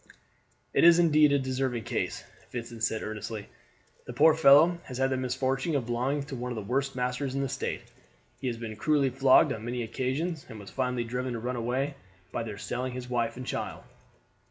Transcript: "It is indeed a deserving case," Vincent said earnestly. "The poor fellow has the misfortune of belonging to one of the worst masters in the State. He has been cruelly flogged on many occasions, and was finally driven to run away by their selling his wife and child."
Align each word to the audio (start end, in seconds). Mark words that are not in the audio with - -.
"It 0.73 0.83
is 0.83 0.97
indeed 0.97 1.31
a 1.31 1.37
deserving 1.37 1.83
case," 1.83 2.23
Vincent 2.49 2.81
said 2.81 3.03
earnestly. 3.03 3.49
"The 4.07 4.13
poor 4.13 4.33
fellow 4.33 4.79
has 4.85 4.97
the 4.97 5.15
misfortune 5.15 5.75
of 5.75 5.85
belonging 5.85 6.23
to 6.23 6.35
one 6.35 6.51
of 6.51 6.55
the 6.55 6.63
worst 6.63 6.95
masters 6.95 7.35
in 7.35 7.41
the 7.41 7.47
State. 7.49 7.83
He 8.39 8.47
has 8.47 8.57
been 8.57 8.75
cruelly 8.77 9.11
flogged 9.11 9.53
on 9.53 9.63
many 9.63 9.83
occasions, 9.83 10.43
and 10.49 10.59
was 10.59 10.71
finally 10.71 11.03
driven 11.03 11.33
to 11.33 11.39
run 11.39 11.55
away 11.55 11.93
by 12.31 12.41
their 12.41 12.57
selling 12.57 12.93
his 12.93 13.11
wife 13.11 13.37
and 13.37 13.45
child." 13.45 13.83